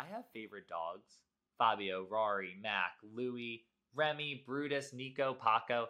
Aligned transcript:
I 0.00 0.04
have 0.14 0.24
favorite 0.32 0.66
dogs 0.66 1.18
Fabio, 1.58 2.06
Rari, 2.10 2.54
Mac, 2.62 2.92
Louie, 3.14 3.64
Remy, 3.94 4.44
Brutus, 4.46 4.94
Nico, 4.94 5.34
Paco. 5.34 5.88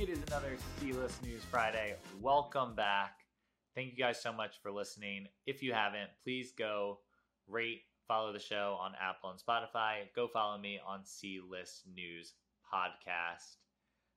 It 0.00 0.08
is 0.08 0.18
another 0.26 0.56
C-List 0.80 1.22
News 1.22 1.44
Friday. 1.48 1.94
Welcome 2.20 2.74
back. 2.74 3.20
Thank 3.76 3.92
you 3.92 3.96
guys 3.96 4.20
so 4.20 4.32
much 4.32 4.56
for 4.60 4.72
listening. 4.72 5.28
If 5.46 5.62
you 5.62 5.72
haven't, 5.72 6.10
please 6.24 6.50
go 6.50 6.98
rate, 7.46 7.82
follow 8.08 8.32
the 8.32 8.40
show 8.40 8.76
on 8.80 8.94
Apple 9.00 9.30
and 9.30 9.38
Spotify. 9.38 10.12
Go 10.16 10.26
follow 10.26 10.58
me 10.58 10.80
on 10.84 11.04
C 11.04 11.40
List 11.48 11.82
News 11.94 12.34
Podcast. 12.74 13.58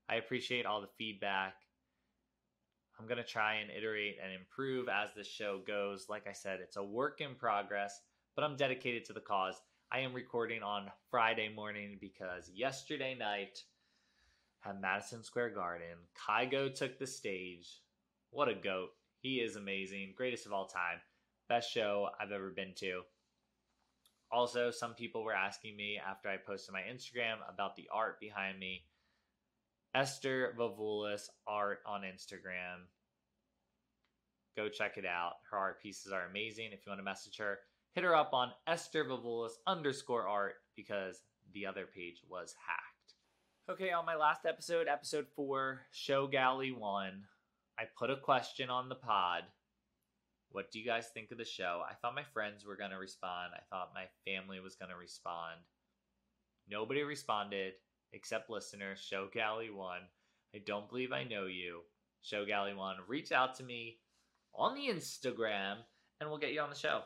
I 0.09 0.15
appreciate 0.15 0.65
all 0.65 0.81
the 0.81 0.89
feedback. 0.97 1.53
I'm 2.99 3.07
going 3.07 3.17
to 3.17 3.23
try 3.23 3.55
and 3.55 3.69
iterate 3.69 4.17
and 4.23 4.33
improve 4.33 4.87
as 4.87 5.09
this 5.13 5.27
show 5.27 5.59
goes. 5.65 6.07
Like 6.09 6.27
I 6.27 6.33
said, 6.33 6.59
it's 6.61 6.77
a 6.77 6.83
work 6.83 7.19
in 7.21 7.35
progress, 7.35 8.01
but 8.35 8.43
I'm 8.43 8.55
dedicated 8.55 9.05
to 9.05 9.13
the 9.13 9.19
cause. 9.19 9.61
I 9.91 9.99
am 9.99 10.13
recording 10.13 10.63
on 10.63 10.91
Friday 11.11 11.49
morning 11.53 11.97
because 11.99 12.49
yesterday 12.53 13.15
night 13.17 13.59
at 14.65 14.81
Madison 14.81 15.23
Square 15.23 15.51
Garden, 15.51 15.97
Kygo 16.27 16.73
took 16.73 16.97
the 16.97 17.05
stage. 17.05 17.81
What 18.31 18.49
a 18.49 18.55
goat. 18.55 18.89
He 19.19 19.35
is 19.35 19.55
amazing. 19.55 20.13
Greatest 20.15 20.45
of 20.45 20.53
all 20.53 20.67
time. 20.67 20.99
Best 21.49 21.71
show 21.71 22.09
I've 22.19 22.31
ever 22.31 22.49
been 22.49 22.73
to. 22.77 23.01
Also, 24.31 24.71
some 24.71 24.93
people 24.93 25.23
were 25.23 25.35
asking 25.35 25.75
me 25.75 25.99
after 26.03 26.29
I 26.29 26.37
posted 26.37 26.73
my 26.73 26.81
Instagram 26.81 27.37
about 27.47 27.75
the 27.75 27.87
art 27.93 28.19
behind 28.19 28.57
me. 28.57 28.83
Esther 29.95 30.53
Vavulis 30.59 31.29
art 31.47 31.79
on 31.87 32.01
Instagram. 32.01 32.83
Go 34.57 34.67
check 34.67 34.97
it 34.97 35.05
out. 35.05 35.35
Her 35.49 35.57
art 35.57 35.81
pieces 35.81 36.11
are 36.11 36.27
amazing. 36.29 36.71
If 36.73 36.85
you 36.85 36.89
want 36.89 36.99
to 36.99 37.03
message 37.03 37.37
her, 37.37 37.59
hit 37.93 38.03
her 38.03 38.13
up 38.13 38.33
on 38.33 38.51
Esther 38.67 39.05
Vavulis 39.05 39.53
underscore 39.65 40.27
art 40.27 40.55
because 40.75 41.21
the 41.53 41.65
other 41.65 41.85
page 41.85 42.21
was 42.29 42.53
hacked. 42.67 42.91
Okay, 43.69 43.91
on 43.91 44.05
my 44.05 44.15
last 44.15 44.45
episode, 44.45 44.87
episode 44.89 45.27
four, 45.33 45.81
Show 45.91 46.27
Galley 46.27 46.73
one, 46.73 47.23
I 47.79 47.83
put 47.97 48.09
a 48.11 48.17
question 48.17 48.69
on 48.69 48.89
the 48.89 48.95
pod. 48.95 49.43
What 50.49 50.71
do 50.71 50.79
you 50.79 50.85
guys 50.85 51.07
think 51.13 51.31
of 51.31 51.37
the 51.37 51.45
show? 51.45 51.81
I 51.89 51.93
thought 51.95 52.15
my 52.15 52.23
friends 52.33 52.65
were 52.65 52.75
going 52.75 52.91
to 52.91 52.97
respond. 52.97 53.53
I 53.55 53.61
thought 53.69 53.95
my 53.95 54.05
family 54.25 54.59
was 54.59 54.75
going 54.75 54.91
to 54.91 54.97
respond. 54.97 55.61
Nobody 56.69 57.03
responded 57.03 57.73
except 58.15 58.49
listener, 58.49 58.95
Show 58.95 59.27
Galley 59.31 59.69
one. 59.69 60.01
I 60.55 60.61
don't 60.65 60.89
believe 60.89 61.11
I 61.11 61.23
hmm. 61.23 61.29
know 61.29 61.45
you. 61.45 61.81
Show 62.21 62.45
Galley 62.45 62.73
one. 62.73 62.95
Reach 63.07 63.31
out 63.31 63.55
to 63.55 63.63
me 63.63 63.97
on 64.55 64.73
the 64.73 64.87
Instagram 64.87 65.75
and 66.19 66.29
we'll 66.29 66.39
get 66.39 66.53
you 66.53 66.61
on 66.61 66.69
the 66.69 66.75
show. 66.75 67.01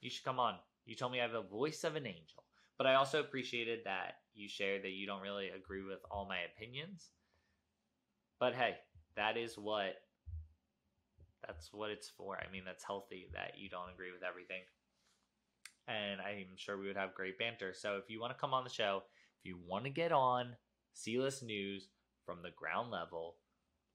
You 0.00 0.10
should 0.10 0.24
come 0.24 0.40
on. 0.40 0.56
You 0.84 0.96
told 0.96 1.12
me 1.12 1.20
I 1.20 1.22
have 1.22 1.34
a 1.34 1.42
voice 1.42 1.84
of 1.84 1.96
an 1.96 2.06
angel. 2.06 2.44
But 2.76 2.86
I 2.86 2.94
also 2.94 3.20
appreciated 3.20 3.80
that 3.84 4.14
you 4.34 4.48
shared 4.48 4.82
that 4.82 4.92
you 4.92 5.06
don't 5.06 5.22
really 5.22 5.48
agree 5.50 5.82
with 5.82 6.00
all 6.10 6.26
my 6.26 6.38
opinions. 6.40 7.10
But 8.38 8.54
hey, 8.54 8.76
that 9.16 9.36
is 9.36 9.56
what 9.56 9.96
that's 11.46 11.72
what 11.72 11.90
it's 11.90 12.08
for. 12.08 12.38
I 12.38 12.50
mean, 12.50 12.62
that's 12.64 12.84
healthy 12.84 13.28
that 13.34 13.52
you 13.56 13.68
don't 13.68 13.90
agree 13.92 14.12
with 14.12 14.22
everything. 14.26 14.62
And 15.88 16.20
I'm 16.20 16.56
sure 16.56 16.78
we 16.78 16.86
would 16.86 16.96
have 16.96 17.14
great 17.14 17.38
banter. 17.38 17.72
So 17.74 17.96
if 17.96 18.08
you 18.08 18.20
want 18.20 18.32
to 18.32 18.40
come 18.40 18.54
on 18.54 18.64
the 18.64 18.70
show, 18.70 19.02
if 19.40 19.46
you 19.48 19.58
want 19.66 19.84
to 19.84 19.90
get 19.90 20.12
on 20.12 20.56
C-List 20.94 21.42
News 21.42 21.88
from 22.24 22.42
the 22.42 22.50
ground 22.50 22.90
level, 22.90 23.36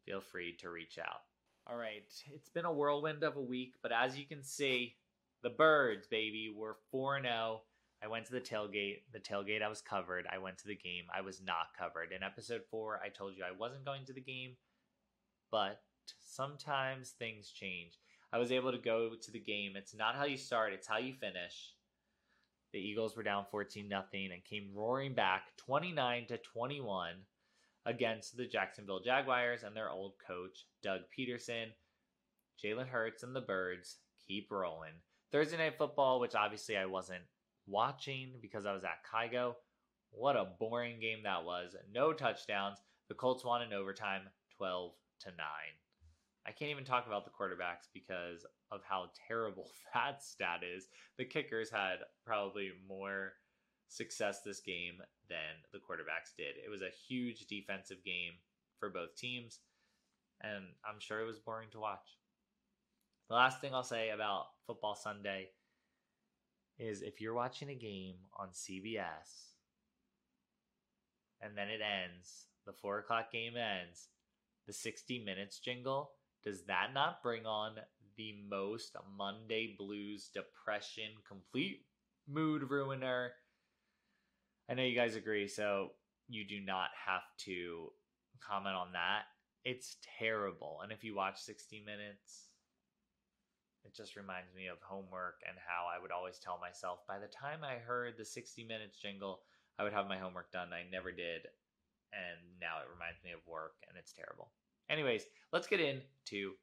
feel 0.06 0.22
free 0.22 0.56
to 0.60 0.70
reach 0.70 0.98
out. 1.00 1.22
All 1.68 1.78
right, 1.78 2.04
it's 2.34 2.50
been 2.50 2.66
a 2.66 2.74
whirlwind 2.74 3.24
of 3.24 3.38
a 3.38 3.42
week, 3.42 3.76
but 3.82 3.92
as 3.92 4.18
you 4.18 4.26
can 4.26 4.44
see, 4.44 4.96
the 5.44 5.50
birds, 5.50 6.08
baby, 6.08 6.54
were 6.56 6.78
4 6.92 7.22
0. 7.22 7.62
I 8.04 8.08
went 8.08 8.26
to 8.26 8.34
the 8.34 8.42
tailgate. 8.42 9.04
The 9.14 9.20
tailgate, 9.20 9.64
I 9.64 9.70
was 9.70 9.82
covered. 9.82 10.28
I 10.32 10.38
went 10.38 10.58
to 10.60 10.68
the 10.68 10.76
game. 10.76 11.06
I 11.16 11.22
was 11.22 11.42
not 11.42 11.74
covered. 11.78 12.12
In 12.12 12.24
episode 12.24 12.62
four, 12.70 13.00
I 13.04 13.10
told 13.10 13.36
you 13.36 13.44
I 13.44 13.58
wasn't 13.58 13.86
going 13.86 14.06
to 14.06 14.14
the 14.14 14.22
game 14.22 14.58
but 15.52 15.80
sometimes 16.22 17.12
things 17.12 17.50
change. 17.50 17.98
I 18.34 18.38
was 18.38 18.52
able 18.52 18.74
to 18.74 18.78
go 18.78 19.12
to 19.22 19.32
the 19.32 19.40
game. 19.40 19.78
It's 19.78 19.96
not 19.96 20.16
how 20.16 20.26
you 20.26 20.38
start, 20.38 20.74
it's 20.74 20.88
how 20.88 20.98
you 20.98 21.14
finish. 21.14 21.74
The 22.76 22.82
Eagles 22.82 23.16
were 23.16 23.24
down 23.24 23.46
14 23.52 23.88
nothing 23.88 24.34
and 24.34 24.44
came 24.44 24.74
roaring 24.76 25.14
back 25.14 25.44
29 25.56 26.26
to 26.28 26.38
21 26.40 27.14
against 27.86 28.36
the 28.36 28.46
Jacksonville 28.46 29.00
Jaguars 29.00 29.64
and 29.64 29.74
their 29.74 29.90
old 29.90 30.16
coach 30.28 30.66
Doug 30.84 31.00
Pederson. 31.18 31.68
Jalen 32.62 32.90
Hurts 32.90 33.24
and 33.24 33.34
the 33.34 33.40
Birds 33.40 34.00
keep 34.28 34.52
rolling. 34.52 34.92
Thursday 35.32 35.56
night 35.56 35.78
football, 35.78 36.20
which 36.20 36.36
obviously 36.36 36.76
I 36.76 36.86
wasn't 36.86 37.24
watching 37.66 38.34
because 38.42 38.66
I 38.66 38.74
was 38.74 38.84
at 38.84 39.06
Kygo. 39.10 39.54
What 40.12 40.36
a 40.36 40.52
boring 40.60 41.00
game 41.00 41.24
that 41.24 41.46
was. 41.46 41.78
No 41.94 42.12
touchdowns. 42.12 42.80
The 43.08 43.16
Colts 43.16 43.46
won 43.46 43.62
in 43.62 43.72
overtime 43.72 44.24
12 44.58 44.92
to 45.22 45.30
nine. 45.30 45.80
I 46.46 46.52
can't 46.52 46.72
even 46.72 46.84
talk 46.84 47.08
about 47.08 47.24
the 47.24 47.32
quarterbacks 47.32 47.88
because 47.94 48.46
of 48.72 48.82
how 48.88 49.10
terrible 49.28 49.70
that 49.94 50.24
stat 50.24 50.62
is. 50.64 50.88
The 51.18 51.26
kickers 51.26 51.70
had 51.70 51.98
probably 52.26 52.72
more 52.88 53.34
success 53.88 54.42
this 54.42 54.60
game 54.60 54.96
than 55.30 55.38
the 55.72 55.80
quarterbacks 55.80 56.36
did. 56.36 56.56
It 56.64 56.70
was 56.70 56.82
a 56.82 56.90
huge 57.08 57.48
defensive 57.48 58.04
game 58.04 58.34
for 58.80 58.90
both 58.90 59.16
teams, 59.16 59.60
and 60.42 60.66
I'm 60.86 61.00
sure 61.00 61.22
it 61.22 61.28
was 61.28 61.40
boring 61.40 61.70
to 61.72 61.80
watch. 61.80 62.18
The 63.30 63.36
last 63.36 63.60
thing 63.62 63.74
I'll 63.74 63.84
say 63.84 64.10
about 64.10 64.46
Football 64.68 64.96
Sunday 64.96 65.50
is 66.78 67.02
if 67.02 67.22
you're 67.22 67.34
watching 67.34 67.70
a 67.70 67.76
game 67.76 68.16
on 68.38 68.50
CBS 68.50 69.54
and 71.42 71.58
then 71.58 71.70
it 71.70 71.80
ends, 71.82 72.48
the 72.66 72.74
four 72.74 73.00
o'clock 73.00 73.32
game 73.32 73.54
ends, 73.56 74.10
the 74.68 74.74
60 74.74 75.24
minutes 75.24 75.60
jingle, 75.60 76.12
does 76.44 76.64
that 76.64 76.92
not 76.94 77.24
bring 77.24 77.46
on 77.46 77.74
the 78.18 78.36
most 78.50 78.96
Monday 79.18 79.76
blues 79.78 80.30
depression, 80.34 81.10
complete 81.28 81.86
mood 82.28 82.70
ruiner? 82.70 83.32
I 84.70 84.74
know 84.74 84.84
you 84.84 84.96
guys 84.96 85.16
agree, 85.16 85.48
so 85.48 85.92
you 86.28 86.46
do 86.46 86.60
not 86.60 86.90
have 87.06 87.24
to 87.46 87.92
comment 88.40 88.76
on 88.76 88.94
that. 88.94 89.24
It's 89.64 89.98
terrible. 90.20 90.80
And 90.84 90.92
if 90.92 91.04
you 91.04 91.16
watch 91.16 91.42
60 91.42 91.84
minutes, 91.86 92.50
it 93.84 93.96
just 93.96 94.16
reminds 94.16 94.54
me 94.56 94.68
of 94.68 94.78
homework 94.82 95.42
and 95.48 95.58
how 95.68 95.86
I 95.86 96.02
would 96.02 96.12
always 96.12 96.40
tell 96.40 96.60
myself 96.60 97.00
by 97.08 97.20
the 97.20 97.28
time 97.28 97.64
I 97.64 97.76
heard 97.76 98.16
the 98.18 98.26
60 98.26 98.64
minutes 98.64 98.98
jingle, 99.00 99.42
I 99.78 99.84
would 99.84 99.94
have 99.94 100.08
my 100.08 100.18
homework 100.18 100.52
done. 100.52 100.70
I 100.74 100.90
never 100.92 101.12
did 101.12 101.48
and 102.16 102.40
now 102.60 102.80
it 102.80 102.92
reminds 102.92 103.20
me 103.24 103.32
of 103.32 103.44
work 103.48 103.76
and 103.88 103.98
it's 103.98 104.14
terrible. 104.14 104.52
Anyways, 104.90 105.26
let's 105.52 105.68
get 105.68 105.80
into 105.80 106.54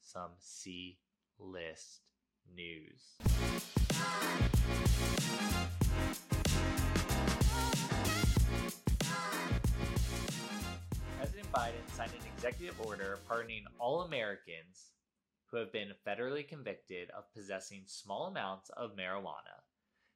some 0.00 0.30
C 0.38 0.98
list 1.38 2.00
news. 2.54 3.16
President 11.18 11.52
Biden 11.52 11.72
signed 11.94 12.12
an 12.12 12.26
executive 12.34 12.80
order 12.86 13.18
pardoning 13.28 13.64
all 13.78 14.02
Americans 14.02 14.92
who 15.50 15.56
have 15.56 15.72
been 15.72 15.92
federally 16.06 16.46
convicted 16.46 17.10
of 17.10 17.32
possessing 17.32 17.82
small 17.86 18.26
amounts 18.26 18.70
of 18.70 18.96
marijuana. 18.96 19.62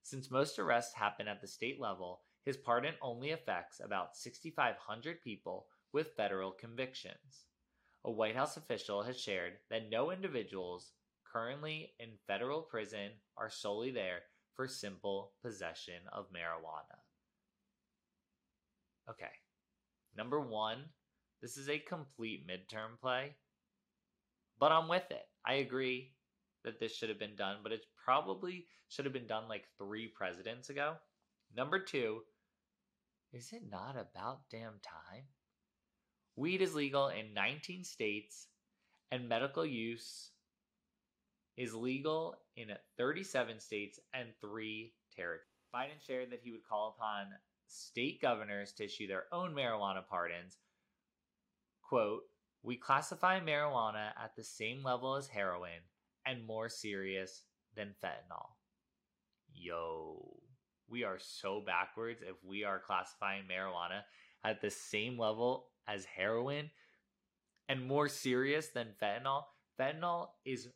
Since 0.02 0.30
most 0.30 0.58
arrests 0.58 0.94
happen 0.94 1.28
at 1.28 1.40
the 1.40 1.46
state 1.46 1.80
level, 1.80 2.20
his 2.44 2.56
pardon 2.56 2.94
only 3.00 3.30
affects 3.30 3.80
about 3.82 4.16
6,500 4.16 5.22
people 5.22 5.66
with 5.92 6.16
federal 6.16 6.50
convictions. 6.50 7.46
A 8.04 8.10
White 8.10 8.36
House 8.36 8.56
official 8.56 9.02
has 9.02 9.20
shared 9.20 9.52
that 9.70 9.90
no 9.90 10.10
individuals 10.10 10.92
currently 11.32 11.92
in 12.00 12.10
federal 12.26 12.62
prison 12.62 13.12
are 13.36 13.50
solely 13.50 13.90
there 13.90 14.20
for 14.54 14.66
simple 14.66 15.32
possession 15.42 16.02
of 16.12 16.26
marijuana. 16.32 16.98
Okay. 19.08 19.30
Number 20.16 20.40
one, 20.40 20.84
this 21.40 21.56
is 21.56 21.68
a 21.68 21.78
complete 21.78 22.46
midterm 22.46 23.00
play, 23.00 23.34
but 24.58 24.72
I'm 24.72 24.88
with 24.88 25.10
it. 25.10 25.26
I 25.46 25.54
agree 25.54 26.12
that 26.64 26.78
this 26.78 26.94
should 26.94 27.08
have 27.08 27.18
been 27.18 27.36
done, 27.36 27.58
but 27.62 27.72
it 27.72 27.86
probably 28.04 28.66
should 28.88 29.04
have 29.04 29.14
been 29.14 29.26
done 29.26 29.48
like 29.48 29.64
three 29.78 30.06
presidents 30.06 30.68
ago. 30.68 30.94
Number 31.56 31.78
two, 31.78 32.22
is 33.32 33.52
it 33.52 33.62
not 33.70 33.96
about 33.96 34.50
damn 34.50 34.80
time? 34.82 35.24
Weed 36.36 36.62
is 36.62 36.74
legal 36.74 37.08
in 37.08 37.34
19 37.34 37.84
states, 37.84 38.48
and 39.10 39.28
medical 39.28 39.66
use 39.66 40.30
is 41.56 41.74
legal 41.74 42.36
in 42.56 42.68
37 42.96 43.60
states 43.60 44.00
and 44.14 44.28
three 44.40 44.94
territories. 45.14 45.46
Biden 45.74 46.06
shared 46.06 46.30
that 46.30 46.40
he 46.42 46.50
would 46.52 46.66
call 46.68 46.94
upon 46.96 47.26
state 47.66 48.20
governors 48.20 48.72
to 48.72 48.84
issue 48.84 49.06
their 49.06 49.24
own 49.32 49.54
marijuana 49.54 50.06
pardons. 50.08 50.56
Quote, 51.82 52.22
We 52.62 52.76
classify 52.76 53.40
marijuana 53.40 54.10
at 54.22 54.34
the 54.36 54.44
same 54.44 54.82
level 54.82 55.16
as 55.16 55.28
heroin 55.28 55.80
and 56.26 56.46
more 56.46 56.68
serious 56.68 57.42
than 57.74 57.94
fentanyl. 58.02 58.50
Yo, 59.54 60.40
we 60.88 61.04
are 61.04 61.18
so 61.18 61.62
backwards 61.64 62.22
if 62.22 62.36
we 62.44 62.64
are 62.64 62.78
classifying 62.78 63.44
marijuana 63.44 64.02
at 64.44 64.60
the 64.60 64.70
same 64.70 65.18
level 65.18 65.66
as 65.88 66.04
heroin 66.04 66.70
and 67.68 67.86
more 67.86 68.08
serious 68.08 68.68
than 68.68 68.88
fentanyl. 69.02 69.44
Fentanyl 69.80 70.28
is 70.44 70.68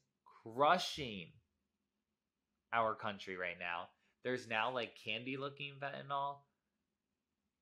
crushing 0.42 1.26
our 2.72 2.94
country 2.94 3.36
right 3.36 3.58
now. 3.58 3.88
There's 4.24 4.48
now 4.48 4.72
like 4.72 4.92
candy 5.04 5.36
looking 5.36 5.74
fentanyl. 5.80 6.38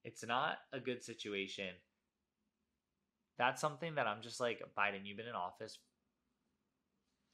It's 0.05 0.25
not 0.25 0.59
a 0.73 0.81
good 0.81 1.03
situation. 1.03 1.71
That's 3.39 3.61
something 3.61 3.97
that 3.97 4.07
I'm 4.07 4.23
just 4.23 4.41
like, 4.41 4.63
Biden, 4.79 5.01
you've 5.05 5.17
been 5.17 5.27
in 5.27 5.35
office 5.35 5.79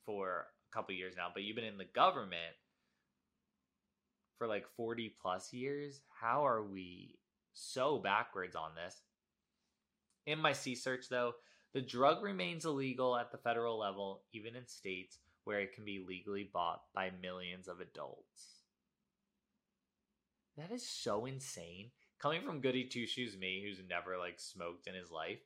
for 0.06 0.46
a 0.70 0.74
couple 0.74 0.94
years 0.94 1.14
now, 1.16 1.28
but 1.32 1.42
you've 1.42 1.56
been 1.56 1.64
in 1.64 1.78
the 1.78 1.84
government 1.84 2.56
for 4.38 4.46
like 4.46 4.64
40 4.76 5.14
plus 5.20 5.52
years. 5.52 6.00
How 6.20 6.46
are 6.46 6.62
we 6.62 7.19
so 7.60 7.98
backwards 7.98 8.56
on 8.56 8.70
this? 8.74 9.02
In 10.26 10.38
my 10.38 10.52
C 10.52 10.74
search, 10.74 11.08
though, 11.08 11.34
the 11.72 11.80
drug 11.80 12.22
remains 12.22 12.64
illegal 12.64 13.16
at 13.16 13.30
the 13.30 13.38
federal 13.38 13.78
level, 13.78 14.22
even 14.32 14.56
in 14.56 14.66
states 14.66 15.18
where 15.44 15.60
it 15.60 15.74
can 15.74 15.84
be 15.84 16.04
legally 16.06 16.50
bought 16.52 16.82
by 16.94 17.10
millions 17.22 17.68
of 17.68 17.80
adults. 17.80 18.62
That 20.56 20.72
is 20.72 20.86
so 20.86 21.26
insane. 21.26 21.90
Coming 22.20 22.42
from 22.42 22.60
goody 22.60 22.84
two 22.84 23.06
shoes 23.06 23.36
me, 23.38 23.62
who's 23.64 23.80
never 23.88 24.18
like 24.18 24.38
smoked 24.38 24.86
in 24.86 24.94
his 24.94 25.10
life, 25.10 25.40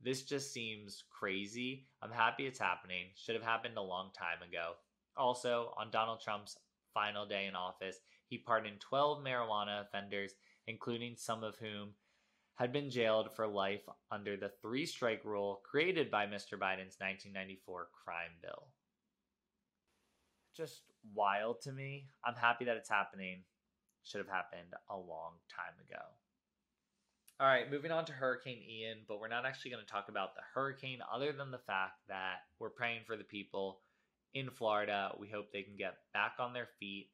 this 0.00 0.22
just 0.22 0.52
seems 0.52 1.02
crazy. 1.10 1.86
I'm 2.02 2.12
happy 2.12 2.46
it's 2.46 2.58
happening. 2.58 3.06
Should 3.16 3.34
have 3.34 3.44
happened 3.44 3.78
a 3.78 3.82
long 3.82 4.10
time 4.16 4.46
ago. 4.46 4.74
Also, 5.16 5.72
on 5.78 5.90
Donald 5.90 6.20
Trump's 6.20 6.58
final 6.92 7.26
day 7.26 7.46
in 7.46 7.56
office, 7.56 7.98
he 8.28 8.38
pardoned 8.38 8.80
12 8.80 9.24
marijuana 9.24 9.82
offenders, 9.82 10.34
including 10.66 11.14
some 11.16 11.42
of 11.42 11.56
whom 11.56 11.94
had 12.56 12.72
been 12.72 12.90
jailed 12.90 13.32
for 13.34 13.46
life 13.46 13.82
under 14.10 14.36
the 14.36 14.50
three 14.62 14.86
strike 14.86 15.24
rule 15.24 15.60
created 15.64 16.10
by 16.10 16.26
Mr. 16.26 16.54
Biden's 16.54 16.98
1994 17.00 17.88
crime 18.04 18.30
bill. 18.40 18.68
Just 20.56 20.82
wild 21.12 21.60
to 21.62 21.72
me. 21.72 22.08
I'm 22.24 22.36
happy 22.36 22.64
that 22.66 22.76
it's 22.76 22.88
happening. 22.88 23.42
Should 24.04 24.18
have 24.18 24.28
happened 24.28 24.72
a 24.88 24.96
long 24.96 25.32
time 25.50 25.74
ago. 25.88 26.02
All 27.40 27.48
right, 27.48 27.68
moving 27.68 27.90
on 27.90 28.04
to 28.04 28.12
Hurricane 28.12 28.62
Ian, 28.62 28.98
but 29.08 29.18
we're 29.18 29.26
not 29.26 29.44
actually 29.44 29.72
going 29.72 29.84
to 29.84 29.90
talk 29.90 30.08
about 30.08 30.36
the 30.36 30.42
hurricane 30.54 31.00
other 31.12 31.32
than 31.32 31.50
the 31.50 31.58
fact 31.58 31.94
that 32.08 32.46
we're 32.60 32.70
praying 32.70 33.00
for 33.04 33.16
the 33.16 33.24
people 33.24 33.80
in 34.34 34.50
Florida. 34.50 35.12
We 35.18 35.28
hope 35.28 35.50
they 35.50 35.62
can 35.62 35.76
get 35.76 35.96
back 36.12 36.34
on 36.38 36.52
their 36.52 36.68
feet 36.78 37.10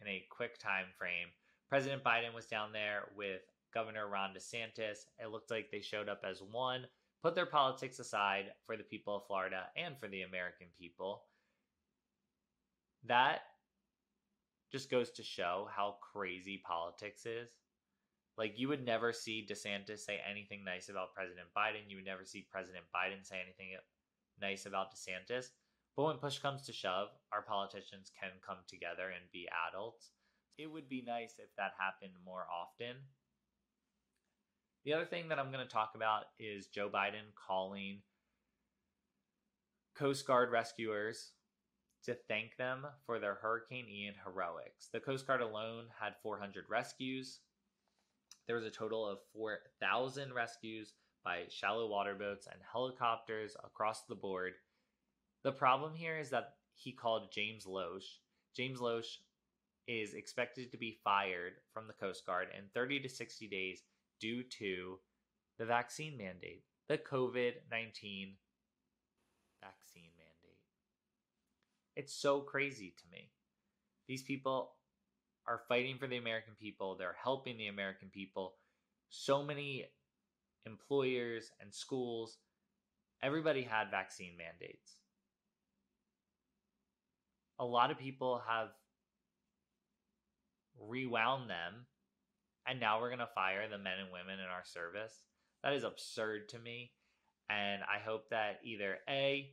in 0.00 0.08
a 0.08 0.24
quick 0.30 0.58
time 0.58 0.86
frame. 0.98 1.28
President 1.72 2.04
Biden 2.04 2.34
was 2.34 2.44
down 2.44 2.70
there 2.70 3.08
with 3.16 3.40
Governor 3.72 4.06
Ron 4.06 4.34
DeSantis. 4.36 5.06
It 5.18 5.30
looked 5.30 5.50
like 5.50 5.70
they 5.70 5.80
showed 5.80 6.06
up 6.06 6.20
as 6.22 6.42
one, 6.42 6.84
put 7.22 7.34
their 7.34 7.46
politics 7.46 7.98
aside 7.98 8.52
for 8.66 8.76
the 8.76 8.82
people 8.82 9.16
of 9.16 9.26
Florida 9.26 9.62
and 9.74 9.96
for 9.98 10.06
the 10.06 10.20
American 10.20 10.66
people. 10.78 11.22
That 13.06 13.40
just 14.70 14.90
goes 14.90 15.12
to 15.12 15.22
show 15.22 15.66
how 15.74 15.96
crazy 16.12 16.62
politics 16.62 17.24
is. 17.24 17.48
Like, 18.36 18.58
you 18.58 18.68
would 18.68 18.84
never 18.84 19.10
see 19.10 19.48
DeSantis 19.50 20.00
say 20.00 20.20
anything 20.30 20.66
nice 20.66 20.90
about 20.90 21.14
President 21.14 21.46
Biden. 21.56 21.88
You 21.88 21.96
would 21.96 22.04
never 22.04 22.26
see 22.26 22.46
President 22.52 22.84
Biden 22.94 23.26
say 23.26 23.36
anything 23.42 23.78
nice 24.38 24.66
about 24.66 24.94
DeSantis. 24.94 25.46
But 25.96 26.04
when 26.04 26.18
push 26.18 26.38
comes 26.38 26.66
to 26.66 26.72
shove, 26.74 27.08
our 27.32 27.40
politicians 27.40 28.12
can 28.20 28.32
come 28.46 28.58
together 28.68 29.08
and 29.08 29.24
be 29.32 29.48
adults. 29.70 30.10
It 30.58 30.66
would 30.66 30.88
be 30.88 31.02
nice 31.06 31.34
if 31.38 31.48
that 31.56 31.72
happened 31.78 32.14
more 32.24 32.46
often. 32.52 32.96
The 34.84 34.94
other 34.94 35.04
thing 35.04 35.28
that 35.28 35.38
I'm 35.38 35.52
going 35.52 35.66
to 35.66 35.72
talk 35.72 35.92
about 35.94 36.24
is 36.38 36.66
Joe 36.66 36.90
Biden 36.92 37.32
calling 37.46 38.02
Coast 39.94 40.26
Guard 40.26 40.50
rescuers 40.50 41.32
to 42.04 42.16
thank 42.28 42.56
them 42.56 42.86
for 43.06 43.20
their 43.20 43.36
Hurricane 43.36 43.86
Ian 43.88 44.14
heroics. 44.24 44.88
The 44.92 45.00
Coast 45.00 45.26
Guard 45.26 45.40
alone 45.40 45.84
had 46.00 46.14
400 46.22 46.64
rescues. 46.68 47.40
There 48.46 48.56
was 48.56 48.64
a 48.64 48.70
total 48.70 49.06
of 49.06 49.18
4,000 49.34 50.32
rescues 50.32 50.94
by 51.24 51.44
shallow 51.48 51.88
water 51.88 52.14
boats 52.14 52.48
and 52.50 52.60
helicopters 52.72 53.56
across 53.64 54.02
the 54.02 54.16
board. 54.16 54.54
The 55.44 55.52
problem 55.52 55.94
here 55.94 56.18
is 56.18 56.30
that 56.30 56.54
he 56.74 56.92
called 56.92 57.32
James 57.32 57.64
Loesch. 57.64 58.18
James 58.56 58.80
Loesch 58.80 59.18
is 59.86 60.14
expected 60.14 60.70
to 60.70 60.78
be 60.78 60.98
fired 61.02 61.54
from 61.72 61.86
the 61.86 61.92
Coast 61.92 62.24
Guard 62.24 62.48
in 62.56 62.64
30 62.74 63.00
to 63.00 63.08
60 63.08 63.48
days 63.48 63.82
due 64.20 64.42
to 64.58 64.98
the 65.58 65.64
vaccine 65.64 66.16
mandate, 66.16 66.64
the 66.88 66.98
COVID 66.98 67.52
19 67.70 68.36
vaccine 69.60 70.10
mandate. 70.16 70.58
It's 71.96 72.14
so 72.14 72.40
crazy 72.40 72.94
to 72.96 73.04
me. 73.10 73.30
These 74.08 74.22
people 74.22 74.72
are 75.46 75.62
fighting 75.68 75.98
for 75.98 76.06
the 76.06 76.16
American 76.16 76.54
people, 76.58 76.96
they're 76.96 77.16
helping 77.22 77.58
the 77.58 77.68
American 77.68 78.08
people. 78.12 78.54
So 79.10 79.42
many 79.42 79.86
employers 80.64 81.50
and 81.60 81.74
schools, 81.74 82.38
everybody 83.22 83.62
had 83.62 83.90
vaccine 83.90 84.36
mandates. 84.38 84.96
A 87.58 87.64
lot 87.64 87.90
of 87.90 87.98
people 87.98 88.42
have 88.48 88.68
rewound 90.78 91.48
them 91.50 91.86
and 92.66 92.80
now 92.80 93.00
we're 93.00 93.08
going 93.08 93.18
to 93.18 93.28
fire 93.34 93.68
the 93.68 93.78
men 93.78 93.98
and 94.00 94.12
women 94.12 94.38
in 94.38 94.50
our 94.50 94.64
service. 94.64 95.22
That 95.62 95.72
is 95.72 95.84
absurd 95.84 96.48
to 96.50 96.58
me. 96.58 96.92
And 97.50 97.82
I 97.82 97.98
hope 97.98 98.30
that 98.30 98.60
either 98.64 98.98
A, 99.08 99.50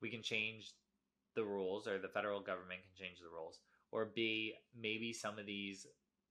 we 0.00 0.10
can 0.10 0.22
change 0.22 0.72
the 1.36 1.44
rules 1.44 1.86
or 1.86 1.98
the 1.98 2.08
federal 2.08 2.40
government 2.40 2.80
can 2.82 3.06
change 3.06 3.18
the 3.20 3.30
rules, 3.32 3.60
or 3.92 4.10
B, 4.14 4.54
maybe 4.78 5.12
some 5.12 5.38
of 5.38 5.46
these 5.46 5.86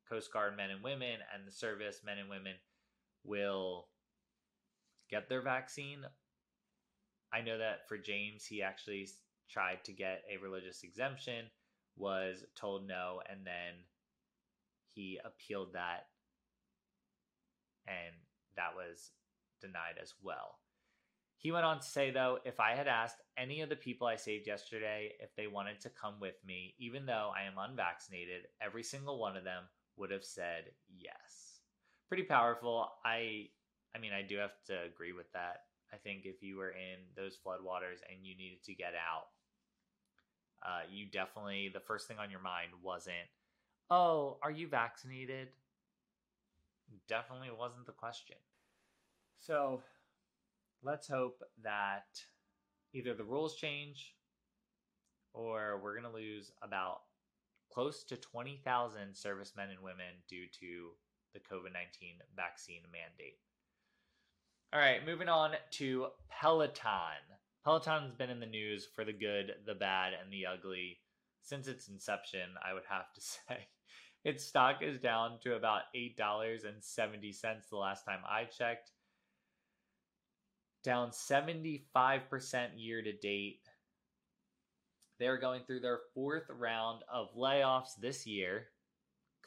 Coast 0.09 0.33
Guard 0.33 0.57
men 0.57 0.71
and 0.71 0.83
women 0.83 1.19
and 1.33 1.47
the 1.47 1.51
service 1.51 2.01
men 2.03 2.17
and 2.17 2.29
women 2.29 2.53
will 3.23 3.87
get 5.09 5.29
their 5.29 5.41
vaccine. 5.41 5.99
I 7.31 7.41
know 7.41 7.59
that 7.59 7.87
for 7.87 7.97
James, 7.97 8.45
he 8.45 8.61
actually 8.61 9.07
tried 9.49 9.83
to 9.85 9.93
get 9.93 10.23
a 10.29 10.41
religious 10.41 10.83
exemption, 10.83 11.45
was 11.95 12.43
told 12.55 12.87
no, 12.87 13.21
and 13.29 13.45
then 13.45 13.85
he 14.99 15.17
appealed 15.23 15.71
that 15.71 16.07
and 17.87 18.13
that 18.57 18.75
was 18.75 19.11
denied 19.61 19.95
as 20.01 20.13
well. 20.21 20.59
He 21.37 21.53
went 21.53 21.63
on 21.63 21.79
to 21.79 21.85
say, 21.85 22.11
though, 22.11 22.39
if 22.43 22.59
I 22.59 22.75
had 22.75 22.89
asked 22.89 23.21
any 23.37 23.61
of 23.61 23.69
the 23.69 23.77
people 23.77 24.07
I 24.07 24.17
saved 24.17 24.45
yesterday 24.45 25.13
if 25.21 25.33
they 25.37 25.47
wanted 25.47 25.79
to 25.81 25.89
come 25.89 26.19
with 26.19 26.35
me, 26.45 26.75
even 26.79 27.05
though 27.05 27.31
I 27.33 27.43
am 27.43 27.53
unvaccinated, 27.57 28.47
every 28.61 28.83
single 28.83 29.19
one 29.19 29.37
of 29.37 29.45
them 29.45 29.63
would 29.95 30.11
have 30.11 30.25
said 30.25 30.65
yes. 30.97 31.61
Pretty 32.09 32.23
powerful. 32.23 32.89
I 33.05 33.47
I 33.95 33.99
mean, 33.99 34.11
I 34.11 34.21
do 34.21 34.35
have 34.35 34.51
to 34.67 34.83
agree 34.83 35.13
with 35.13 35.31
that. 35.31 35.61
I 35.93 35.95
think 35.95 36.25
if 36.25 36.43
you 36.43 36.57
were 36.57 36.71
in 36.71 36.99
those 37.15 37.37
floodwaters 37.37 38.03
and 38.11 38.23
you 38.23 38.35
needed 38.35 38.63
to 38.65 38.75
get 38.75 38.93
out, 38.95 39.27
uh, 40.61 40.81
you 40.91 41.05
definitely, 41.09 41.71
the 41.73 41.79
first 41.79 42.07
thing 42.07 42.19
on 42.19 42.29
your 42.29 42.41
mind 42.41 42.71
wasn't, 42.83 43.31
oh, 43.89 44.37
are 44.41 44.51
you 44.51 44.67
vaccinated? 44.67 45.49
Definitely 47.07 47.49
wasn't 47.57 47.85
the 47.85 47.91
question. 47.91 48.37
So 49.39 49.81
let's 50.83 51.07
hope 51.07 51.41
that 51.63 52.21
either 52.93 53.13
the 53.13 53.23
rules 53.23 53.55
change 53.55 54.15
or 55.33 55.79
we're 55.83 55.99
going 55.99 56.11
to 56.11 56.17
lose 56.17 56.51
about 56.61 57.01
close 57.71 58.03
to 58.03 58.17
20,000 58.17 59.15
servicemen 59.15 59.69
and 59.69 59.79
women 59.81 60.23
due 60.27 60.45
to 60.59 60.91
the 61.33 61.39
COVID 61.39 61.73
19 61.73 62.15
vaccine 62.35 62.81
mandate. 62.91 63.37
All 64.73 64.79
right, 64.79 65.05
moving 65.05 65.29
on 65.29 65.51
to 65.71 66.07
Peloton. 66.29 67.21
Peloton's 67.63 68.15
been 68.15 68.29
in 68.29 68.39
the 68.39 68.45
news 68.45 68.87
for 68.95 69.03
the 69.03 69.13
good, 69.13 69.53
the 69.65 69.75
bad, 69.75 70.13
and 70.13 70.31
the 70.31 70.45
ugly 70.45 70.99
since 71.41 71.67
its 71.67 71.87
inception, 71.87 72.49
I 72.63 72.73
would 72.73 72.83
have 72.89 73.11
to 73.13 73.21
say. 73.21 73.67
Its 74.25 74.43
stock 74.43 74.81
is 74.81 74.99
down 74.99 75.39
to 75.41 75.55
about 75.55 75.83
$8.70 75.95 77.69
the 77.69 77.77
last 77.77 78.03
time 78.03 78.19
I 78.29 78.45
checked. 78.45 78.91
Down 80.83 81.11
75% 81.11 81.81
year 82.75 83.01
to 83.01 83.13
date. 83.13 83.67
They're 85.19 85.37
going 85.37 85.63
through 85.65 85.81
their 85.81 85.99
fourth 86.13 86.45
round 86.49 87.01
of 87.11 87.35
layoffs 87.35 87.95
this 87.99 88.25
year, 88.25 88.67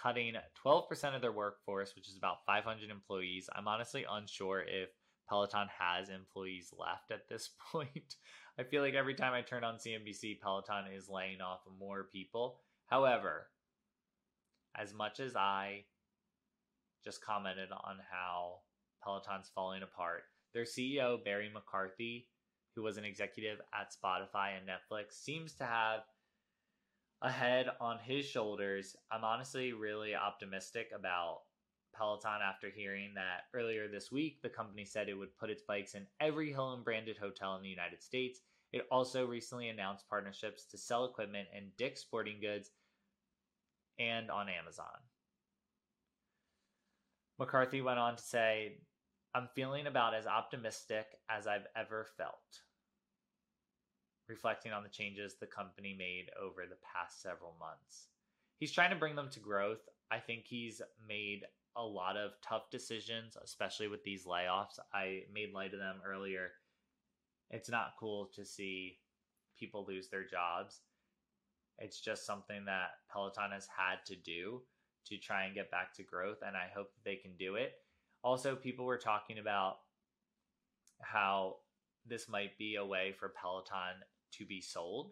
cutting 0.01 0.35
12% 0.65 1.15
of 1.15 1.23
their 1.23 1.33
workforce, 1.33 1.95
which 1.95 2.09
is 2.09 2.17
about 2.17 2.45
500 2.47 2.91
employees. 2.91 3.49
I'm 3.55 3.69
honestly 3.69 4.05
unsure 4.11 4.61
if 4.61 4.91
Peloton 5.29 5.69
has 5.79 6.11
employees 6.11 6.73
left 6.79 7.11
at 7.11 7.29
this 7.29 7.51
point. 7.73 8.17
I 8.59 8.65
feel 8.65 8.83
like 8.83 8.95
every 8.95 9.15
time 9.15 9.33
I 9.33 9.41
turn 9.41 9.65
on 9.65 9.77
CNBC, 9.77 10.41
Peloton 10.41 10.93
is 10.95 11.09
laying 11.09 11.41
off 11.41 11.61
more 11.79 12.05
people. 12.13 12.61
However, 12.87 13.47
as 14.77 14.95
much 14.95 15.21
as 15.21 15.37
I 15.37 15.85
just 17.05 17.25
commented 17.25 17.71
on 17.73 17.99
how 18.11 18.61
Peloton's 19.03 19.51
falling 19.55 19.83
apart, 19.83 20.23
their 20.55 20.65
CEO, 20.65 21.23
Barry 21.25 21.51
McCarthy, 21.53 22.29
who 22.75 22.83
was 22.83 22.97
an 22.97 23.05
executive 23.05 23.61
at 23.75 23.93
Spotify 23.93 24.57
and 24.57 24.69
Netflix, 24.69 25.13
seems 25.13 25.55
to 25.55 25.65
have 25.65 26.01
a 27.23 27.31
head 27.31 27.69
on 27.81 27.99
his 27.99 28.27
shoulders. 28.27 28.97
I'm 29.11 29.25
honestly 29.25 29.73
really 29.73 30.15
optimistic 30.15 30.89
about 30.95 31.41
Peloton 31.95 32.41
after 32.43 32.71
hearing 32.71 33.13
that 33.15 33.45
earlier 33.55 33.87
this 33.87 34.11
week 34.11 34.41
the 34.43 34.49
company 34.49 34.85
said 34.85 35.09
it 35.09 35.15
would 35.15 35.37
put 35.37 35.51
its 35.51 35.63
bikes 35.63 35.95
in 35.95 36.07
every 36.21 36.51
Hilton 36.51 36.83
branded 36.83 37.19
hotel 37.19 37.55
in 37.57 37.63
the 37.63 37.69
United 37.69 38.03
States. 38.03 38.41
It 38.73 38.87
also 38.91 39.27
recently 39.27 39.69
announced 39.69 40.09
partnerships 40.09 40.65
to 40.71 40.79
sell 40.79 41.05
equipment 41.05 41.49
in 41.57 41.71
Dick's 41.77 42.01
Sporting 42.01 42.41
Goods 42.41 42.71
and 43.99 44.31
on 44.31 44.49
Amazon. 44.49 44.87
McCarthy 47.39 47.81
went 47.81 47.99
on 47.99 48.17
to 48.17 48.23
say, 48.23 48.79
I'm 49.35 49.49
feeling 49.55 49.87
about 49.87 50.15
as 50.15 50.27
optimistic 50.27 51.07
as 51.29 51.47
I've 51.47 51.67
ever 51.75 52.07
felt, 52.17 52.61
reflecting 54.29 54.73
on 54.73 54.83
the 54.83 54.89
changes 54.89 55.37
the 55.41 55.47
company 55.47 55.95
made 55.99 56.27
over 56.41 56.63
the 56.67 56.77
past 56.95 57.23
several 57.23 57.57
months. 57.59 58.09
He's 58.59 58.73
trying 58.73 58.91
to 58.91 58.97
bring 58.97 59.17
them 59.17 59.31
to 59.31 59.41
growth. 59.41 59.89
I 60.11 60.19
think 60.19 60.45
he's 60.47 60.83
made 61.09 61.45
a 61.75 61.83
lot 61.83 62.17
of 62.17 62.33
tough 62.43 62.71
decisions, 62.71 63.37
especially 63.43 63.89
with 63.89 64.05
these 64.05 64.27
layoffs. 64.27 64.79
I 64.93 65.23
made 65.33 65.55
light 65.55 65.73
of 65.73 65.81
them 65.81 65.97
earlier. 66.07 66.51
It's 67.51 67.71
not 67.71 67.95
cool 67.99 68.31
to 68.35 68.45
see 68.45 68.99
people 69.59 69.85
lose 69.89 70.09
their 70.09 70.25
jobs. 70.25 70.81
It's 71.83 72.01
just 72.01 72.25
something 72.25 72.65
that 72.67 72.91
Peloton 73.13 73.51
has 73.53 73.67
had 73.67 74.05
to 74.07 74.17
do 74.17 74.63
to 75.07 75.19
try 75.19 75.45
and 75.45 75.55
get 75.55 75.71
back 75.71 75.93
to 75.95 76.05
growth, 76.05 76.39
and 76.47 76.57
I 76.57 76.69
hope 76.75 76.95
that 76.95 77.05
they 77.05 77.17
can 77.17 77.33
do 77.37 77.57
it. 77.57 77.73
Also, 78.23 78.55
people 78.55 78.85
were 78.85 78.99
talking 78.99 79.39
about 79.39 79.79
how 81.01 81.57
this 82.07 82.29
might 82.29 82.57
be 82.57 82.77
a 82.77 82.87
way 82.87 83.13
for 83.19 83.35
Peloton 83.41 84.05
to 84.35 84.47
be 84.47 84.61
sold. 84.61 85.11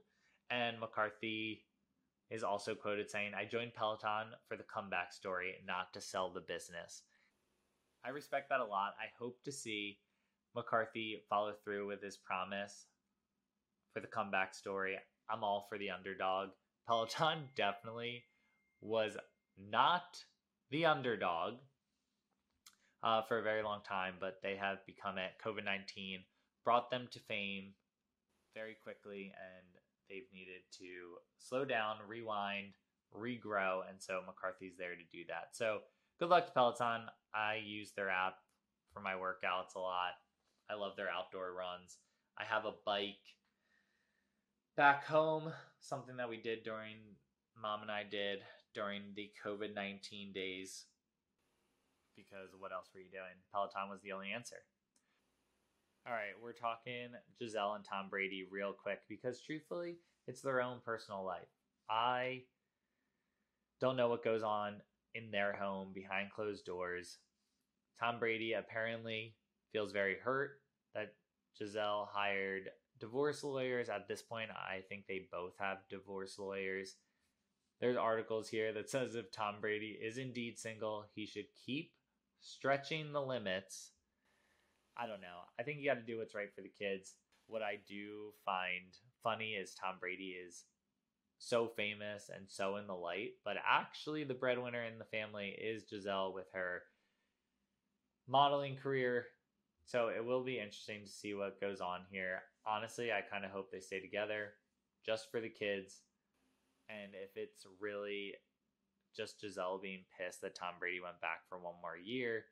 And 0.48 0.78
McCarthy 0.78 1.64
is 2.30 2.44
also 2.44 2.74
quoted 2.76 3.10
saying, 3.10 3.32
I 3.34 3.44
joined 3.44 3.74
Peloton 3.74 4.28
for 4.46 4.56
the 4.56 4.62
comeback 4.62 5.12
story, 5.12 5.56
not 5.66 5.92
to 5.94 6.00
sell 6.00 6.32
the 6.32 6.40
business. 6.40 7.02
I 8.04 8.10
respect 8.10 8.48
that 8.50 8.60
a 8.60 8.64
lot. 8.64 8.94
I 9.00 9.06
hope 9.18 9.42
to 9.44 9.52
see 9.52 9.98
McCarthy 10.54 11.22
follow 11.28 11.52
through 11.52 11.88
with 11.88 12.02
his 12.02 12.16
promise 12.16 12.86
for 13.92 14.00
the 14.00 14.06
comeback 14.06 14.54
story. 14.54 14.96
I'm 15.28 15.44
all 15.44 15.66
for 15.68 15.78
the 15.78 15.90
underdog. 15.90 16.50
Peloton 16.86 17.48
definitely 17.56 18.24
was 18.80 19.16
not 19.58 20.24
the 20.70 20.86
underdog 20.86 21.54
uh, 23.02 23.22
for 23.22 23.38
a 23.38 23.42
very 23.42 23.62
long 23.62 23.80
time, 23.86 24.14
but 24.20 24.40
they 24.42 24.56
have 24.56 24.84
become 24.86 25.18
it. 25.18 25.32
COVID 25.44 25.64
19 25.64 26.20
brought 26.64 26.90
them 26.90 27.08
to 27.12 27.20
fame 27.20 27.72
very 28.54 28.76
quickly, 28.82 29.32
and 29.36 29.66
they've 30.08 30.28
needed 30.32 30.62
to 30.78 31.18
slow 31.38 31.64
down, 31.64 31.96
rewind, 32.06 32.74
regrow, 33.16 33.80
and 33.88 34.00
so 34.00 34.20
McCarthy's 34.26 34.76
there 34.78 34.94
to 34.94 35.16
do 35.16 35.24
that. 35.28 35.48
So 35.52 35.80
good 36.18 36.28
luck 36.28 36.46
to 36.46 36.52
Peloton. 36.52 37.02
I 37.34 37.60
use 37.64 37.92
their 37.92 38.10
app 38.10 38.34
for 38.92 39.00
my 39.00 39.14
workouts 39.14 39.76
a 39.76 39.80
lot. 39.80 40.14
I 40.68 40.74
love 40.74 40.96
their 40.96 41.10
outdoor 41.10 41.52
runs. 41.52 41.98
I 42.38 42.44
have 42.44 42.64
a 42.64 42.74
bike 42.84 43.16
back 44.80 45.04
home, 45.04 45.52
something 45.80 46.16
that 46.16 46.30
we 46.30 46.38
did 46.38 46.62
during 46.62 46.96
mom 47.54 47.82
and 47.82 47.90
I 47.90 48.02
did 48.02 48.38
during 48.74 49.02
the 49.14 49.30
COVID 49.44 49.74
19 49.74 50.32
days. 50.32 50.86
Because 52.16 52.48
what 52.58 52.72
else 52.72 52.86
were 52.94 53.00
you 53.00 53.10
doing? 53.10 53.36
Peloton 53.52 53.90
was 53.90 54.00
the 54.00 54.12
only 54.12 54.32
answer. 54.34 54.56
All 56.06 56.14
right, 56.14 56.32
we're 56.42 56.54
talking 56.54 57.10
Gisele 57.38 57.74
and 57.74 57.84
Tom 57.84 58.06
Brady 58.08 58.46
real 58.50 58.72
quick 58.72 59.00
because 59.06 59.42
truthfully, 59.42 59.98
it's 60.26 60.40
their 60.40 60.62
own 60.62 60.78
personal 60.82 61.26
life. 61.26 61.52
I 61.90 62.44
don't 63.82 63.98
know 63.98 64.08
what 64.08 64.24
goes 64.24 64.42
on 64.42 64.76
in 65.14 65.30
their 65.30 65.52
home 65.52 65.88
behind 65.92 66.32
closed 66.32 66.64
doors. 66.64 67.18
Tom 68.00 68.18
Brady 68.18 68.54
apparently 68.54 69.34
feels 69.74 69.92
very 69.92 70.16
hurt 70.24 70.52
that 70.94 71.12
Gisele 71.58 72.08
hired 72.10 72.70
divorce 73.00 73.42
lawyers. 73.42 73.88
At 73.88 74.08
this 74.08 74.22
point, 74.22 74.50
I 74.50 74.80
think 74.88 75.06
they 75.06 75.26
both 75.30 75.54
have 75.58 75.78
divorce 75.88 76.38
lawyers. 76.38 76.96
There's 77.80 77.96
articles 77.96 78.48
here 78.48 78.72
that 78.74 78.90
says 78.90 79.14
if 79.14 79.32
Tom 79.32 79.56
Brady 79.60 79.98
is 80.00 80.18
indeed 80.18 80.58
single, 80.58 81.06
he 81.14 81.26
should 81.26 81.46
keep 81.64 81.92
stretching 82.40 83.12
the 83.12 83.22
limits 83.22 83.92
I 85.00 85.06
don't 85.06 85.22
know. 85.22 85.48
I 85.58 85.62
think 85.62 85.78
you 85.78 85.88
got 85.88 85.94
to 85.94 86.06
do 86.06 86.18
what's 86.18 86.34
right 86.34 86.52
for 86.54 86.60
the 86.60 86.68
kids. 86.68 87.14
What 87.46 87.62
I 87.62 87.78
do 87.88 88.32
find 88.44 88.92
funny 89.22 89.52
is 89.52 89.74
Tom 89.74 89.94
Brady 89.98 90.36
is 90.46 90.64
so 91.38 91.68
famous 91.68 92.30
and 92.34 92.44
so 92.48 92.76
in 92.76 92.86
the 92.86 92.94
light, 92.94 93.30
but 93.44 93.56
actually 93.66 94.24
the 94.24 94.34
breadwinner 94.34 94.84
in 94.84 94.98
the 94.98 95.06
family 95.06 95.56
is 95.58 95.84
Gisele 95.84 96.34
with 96.34 96.46
her 96.52 96.82
modeling 98.28 98.76
career. 98.76 99.26
So 99.86 100.08
it 100.08 100.24
will 100.24 100.44
be 100.44 100.58
interesting 100.58 101.04
to 101.04 101.10
see 101.10 101.32
what 101.32 101.60
goes 101.60 101.80
on 101.80 102.00
here. 102.10 102.42
Honestly, 102.70 103.10
I 103.12 103.20
kind 103.20 103.44
of 103.44 103.50
hope 103.50 103.70
they 103.70 103.80
stay 103.80 104.00
together 104.00 104.52
just 105.04 105.30
for 105.30 105.40
the 105.40 105.48
kids. 105.48 106.02
And 106.88 107.12
if 107.14 107.36
it's 107.36 107.66
really 107.80 108.34
just 109.16 109.40
Gisele 109.40 109.80
being 109.82 110.04
pissed 110.16 110.40
that 110.42 110.54
Tom 110.54 110.74
Brady 110.78 111.00
went 111.00 111.20
back 111.20 111.40
for 111.48 111.58
one 111.58 111.74
more 111.82 111.96
year, 111.96 112.44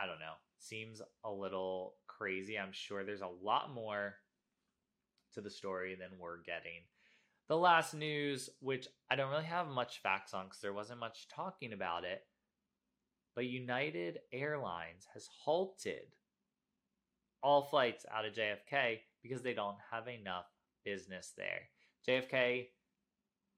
I 0.00 0.06
don't 0.06 0.20
know 0.20 0.34
seems 0.62 1.02
a 1.24 1.30
little 1.30 1.94
crazy. 2.06 2.58
I'm 2.58 2.72
sure 2.72 3.04
there's 3.04 3.20
a 3.20 3.44
lot 3.44 3.74
more 3.74 4.14
to 5.34 5.40
the 5.40 5.50
story 5.50 5.96
than 5.96 6.18
we're 6.18 6.42
getting. 6.42 6.82
The 7.48 7.56
last 7.56 7.94
news, 7.94 8.48
which 8.60 8.86
I 9.10 9.16
don't 9.16 9.30
really 9.30 9.44
have 9.44 9.68
much 9.68 10.00
facts 10.02 10.32
on 10.32 10.46
because 10.46 10.60
there 10.60 10.72
wasn't 10.72 11.00
much 11.00 11.26
talking 11.28 11.72
about 11.72 12.04
it, 12.04 12.22
but 13.34 13.46
United 13.46 14.20
Airlines 14.32 15.06
has 15.12 15.28
halted 15.44 16.14
all 17.42 17.62
flights 17.62 18.06
out 18.14 18.24
of 18.24 18.34
JFK 18.34 18.98
because 19.22 19.42
they 19.42 19.54
don't 19.54 19.76
have 19.90 20.08
enough 20.08 20.46
business 20.84 21.32
there. 21.36 21.68
JFK 22.08 22.66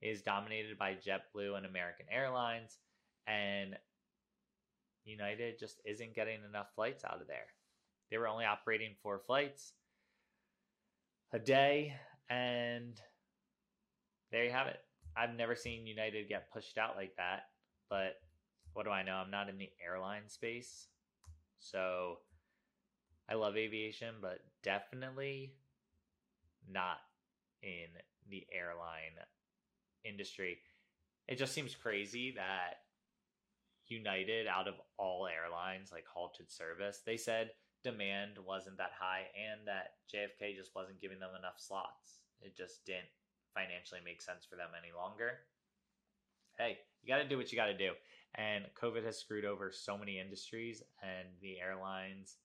is 0.03 0.23
dominated 0.23 0.79
by 0.79 0.95
JetBlue 0.95 1.57
and 1.57 1.67
American 1.67 2.07
Airlines, 2.11 2.79
and 3.27 3.77
United 5.05 5.59
just 5.59 5.81
isn't 5.85 6.15
getting 6.15 6.41
enough 6.49 6.69
flights 6.75 7.05
out 7.05 7.21
of 7.21 7.27
there. 7.27 7.47
They 8.11 8.19
were 8.19 8.29
only 8.29 8.45
operating 8.45 8.95
four 9.03 9.21
flights 9.27 9.73
a 11.33 11.39
day, 11.39 11.95
and 12.29 13.01
there 14.31 14.45
you 14.45 14.51
have 14.51 14.67
it. 14.67 14.81
I've 15.17 15.35
never 15.35 15.55
seen 15.55 15.87
United 15.87 16.29
get 16.29 16.53
pushed 16.53 16.77
out 16.77 16.97
like 16.97 17.15
that, 17.17 17.45
but 17.89 18.17
what 18.73 18.85
do 18.85 18.91
I 18.91 19.03
know? 19.03 19.15
I'm 19.15 19.31
not 19.31 19.49
in 19.49 19.59
the 19.59 19.71
airline 19.85 20.29
space. 20.29 20.89
So 21.61 22.19
I 23.29 23.35
love 23.35 23.57
aviation, 23.57 24.17
but 24.21 24.41
definitely 24.63 25.55
not 26.71 26.99
in 27.63 27.89
the 28.29 28.47
airline 28.53 29.19
industry. 30.05 30.59
It 31.29 31.39
just 31.39 31.55
seems 31.55 31.75
crazy 31.75 32.33
that 32.37 32.81
United, 33.87 34.47
out 34.47 34.69
of 34.69 34.75
all 34.99 35.27
airlines, 35.27 35.93
like 35.93 36.05
halted 36.07 36.51
service. 36.51 37.01
They 37.05 37.17
said 37.17 37.51
demand 37.83 38.39
wasn't 38.47 38.79
that 38.79 38.93
high 38.99 39.27
and 39.37 39.67
that 39.67 39.95
JFK 40.13 40.57
just 40.57 40.75
wasn't 40.75 41.01
giving 41.01 41.19
them 41.19 41.37
enough 41.39 41.57
slots. 41.59 42.21
It 42.41 42.57
just 42.57 42.85
didn't 42.85 43.13
financially 43.55 44.01
make 44.05 44.23
sense 44.23 44.45
for 44.49 44.57
them 44.57 44.71
any 44.77 44.93
longer. 44.97 45.39
Hey, 46.59 46.79
you 47.03 47.09
got 47.09 47.19
to 47.19 47.29
do 47.29 47.37
what 47.37 47.53
you 47.53 47.57
got 47.57 47.67
to 47.67 47.77
do. 47.77 47.93
And 48.37 48.65
COVID 48.81 49.05
has 49.05 49.19
screwed 49.19 49.45
over 49.45 49.71
so 49.71 49.97
many 49.97 50.19
industries, 50.19 50.83
and 51.03 51.29
the 51.41 51.61
airlines, 51.61 52.39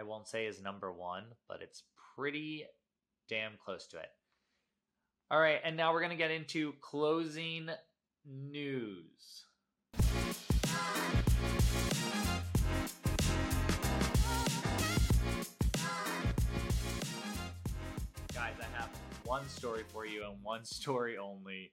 I 0.00 0.02
won't 0.02 0.26
say 0.26 0.46
is 0.46 0.62
number 0.62 0.90
one, 0.90 1.24
but 1.46 1.60
it's 1.60 1.82
pretty 2.16 2.64
damn 3.28 3.52
close 3.62 3.86
to 3.88 3.98
it. 3.98 4.08
All 5.30 5.38
right, 5.38 5.60
and 5.62 5.76
now 5.76 5.92
we're 5.92 6.00
going 6.00 6.08
to 6.08 6.16
get 6.16 6.30
into 6.30 6.72
closing 6.80 7.68
news. 8.24 9.44
Guys, 18.32 18.54
I 18.58 18.78
have 18.78 18.88
one 19.24 19.46
story 19.50 19.82
for 19.92 20.06
you 20.06 20.24
and 20.24 20.42
one 20.42 20.64
story 20.64 21.18
only. 21.18 21.72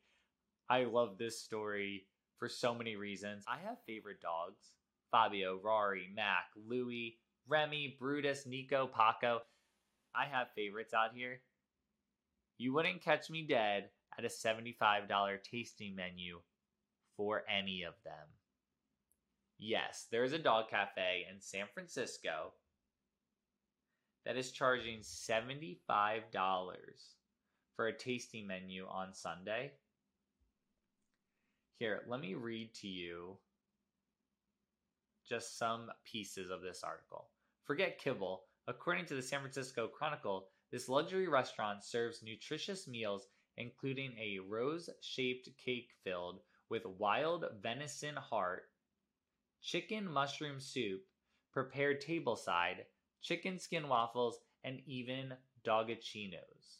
I 0.70 0.84
love 0.84 1.18
this 1.18 1.40
story 1.40 2.08
for 2.40 2.50
so 2.50 2.76
many 2.76 2.98
reasons. 2.98 3.46
I 3.48 3.60
have 3.66 3.78
favorite 3.88 4.20
dogs. 4.20 4.74
Fabio, 5.12 5.62
Rari, 5.64 6.10
Mac, 6.14 6.48
Louis, 6.68 7.18
Remy, 7.48 7.96
Brutus, 8.00 8.46
Nico, 8.46 8.88
Paco. 8.88 9.42
I 10.16 10.26
have 10.26 10.48
favorites 10.56 10.94
out 10.94 11.12
here. 11.16 11.42
You 12.58 12.74
wouldn't 12.74 13.04
catch 13.04 13.30
me 13.30 13.46
dead 13.48 13.90
at 14.18 14.26
a 14.26 14.28
$75 14.28 15.44
tasting 15.44 15.96
menu 15.96 16.40
for 17.16 17.44
any 17.50 17.84
of 17.84 17.94
them. 18.04 18.28
Yes, 19.60 20.08
there 20.12 20.24
is 20.24 20.34
a 20.34 20.40
dog 20.40 20.70
cafe 20.70 21.26
in 21.32 21.40
San 21.40 21.66
Francisco 21.74 22.54
that 24.26 24.38
is 24.38 24.52
charging 24.52 25.00
$75 25.00 25.78
for 27.76 27.88
a 27.88 27.98
tasting 27.98 28.46
menu 28.46 28.86
on 28.90 29.14
Sunday. 29.14 29.72
Here, 31.80 32.02
let 32.08 32.20
me 32.20 32.34
read 32.34 32.74
to 32.82 32.88
you 32.88 33.38
just 35.28 35.58
some 35.58 35.92
pieces 36.04 36.50
of 36.50 36.62
this 36.62 36.84
article. 36.84 37.30
Forget 37.68 38.00
kibble. 38.00 38.46
According 38.70 39.08
to 39.08 39.16
the 39.16 39.22
San 39.22 39.42
Francisco 39.42 39.90
Chronicle, 39.90 40.48
this 40.72 40.88
luxury 40.88 41.28
restaurant 41.28 41.84
serves 41.84 42.24
nutritious 42.24 42.88
meals, 42.88 43.28
including 43.58 44.14
a 44.18 44.40
rose 44.40 44.90
shaped 45.02 45.50
cake 45.58 45.90
filled 46.02 46.40
with 46.70 46.86
wild 46.86 47.44
venison 47.62 48.16
heart, 48.16 48.70
chicken 49.62 50.10
mushroom 50.10 50.62
soup, 50.62 51.02
prepared 51.52 52.02
tableside, 52.02 52.86
chicken 53.22 53.60
skin 53.60 53.90
waffles, 53.90 54.40
and 54.64 54.80
even 54.86 55.34
doggichinos. 55.66 56.78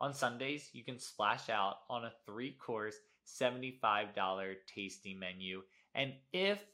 On 0.00 0.14
Sundays, 0.14 0.70
you 0.72 0.84
can 0.84 1.00
splash 1.00 1.48
out 1.48 1.78
on 1.88 2.04
a 2.04 2.12
three 2.24 2.52
course, 2.52 2.94
$75 3.26 4.54
tasting 4.72 5.18
menu. 5.18 5.62
And 5.96 6.12
if 6.32 6.64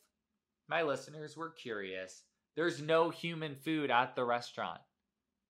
my 0.68 0.82
listeners 0.82 1.38
were 1.38 1.50
curious, 1.50 2.22
there's 2.56 2.80
no 2.80 3.10
human 3.10 3.54
food 3.54 3.90
at 3.90 4.16
the 4.16 4.24
restaurant. 4.24 4.80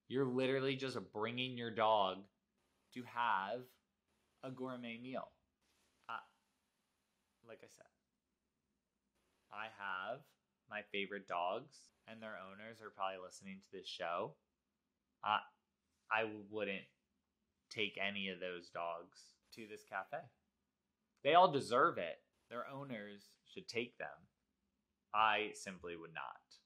You're 0.08 0.26
literally 0.26 0.76
just 0.76 0.98
bringing 1.12 1.56
your 1.56 1.70
dog 1.70 2.18
to 2.94 3.02
have 3.14 3.60
a 4.42 4.50
gourmet 4.50 4.98
meal. 5.00 5.28
Uh, 6.08 6.14
like 7.48 7.60
I 7.62 7.68
said, 7.68 7.86
I 9.52 9.64
have 9.78 10.20
my 10.68 10.82
favorite 10.92 11.28
dogs, 11.28 11.76
and 12.08 12.20
their 12.20 12.36
owners 12.38 12.80
are 12.82 12.90
probably 12.90 13.25
listening 13.25 13.58
to 13.60 13.78
this 13.78 13.88
show. 13.88 14.34
I, 15.25 15.38
I 16.10 16.25
wouldn't 16.50 16.86
take 17.70 17.98
any 18.00 18.28
of 18.28 18.40
those 18.40 18.68
dogs 18.68 19.34
to 19.54 19.66
this 19.70 19.84
cafe. 19.88 20.22
They 21.25 21.34
all 21.34 21.50
deserve 21.50 21.98
it. 21.98 22.18
Their 22.50 22.66
owners 22.68 23.30
should 23.46 23.68
take 23.68 23.96
them. 23.98 24.08
I 25.14 25.50
simply 25.54 25.96
would 25.96 26.14
not. 26.14 26.65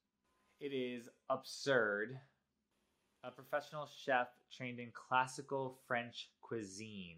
It 0.60 0.74
is 0.74 1.08
absurd. 1.30 2.20
A 3.24 3.30
professional 3.30 3.88
chef 4.04 4.28
trained 4.52 4.78
in 4.78 4.92
classical 4.92 5.78
French 5.86 6.28
cuisine. 6.42 7.16